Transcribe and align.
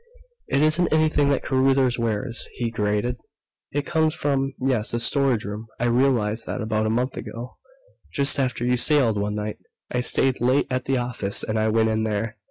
"It 0.47 0.63
isn't 0.63 0.91
anything 0.91 1.29
that 1.29 1.43
Carruthers 1.43 1.99
wears," 1.99 2.47
he 2.53 2.71
grated. 2.71 3.17
"It 3.71 3.85
comes 3.85 4.15
from 4.15 4.53
yes, 4.59 4.89
the 4.89 4.99
storage 4.99 5.45
room. 5.45 5.67
I 5.79 5.85
realized 5.85 6.47
that 6.47 6.59
about 6.59 6.87
a 6.87 6.89
month 6.89 7.17
ago. 7.17 7.57
Just 8.11 8.39
after 8.39 8.65
you 8.65 8.77
sailed 8.77 9.21
one 9.21 9.35
night 9.35 9.59
I 9.91 10.01
stayed 10.01 10.41
late 10.41 10.65
at 10.71 10.85
the 10.85 10.97
office, 10.97 11.43
and 11.43 11.59
I 11.59 11.67
went 11.67 11.89
in 11.89 12.01
there.... 12.01 12.37